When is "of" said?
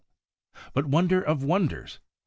1.21-1.43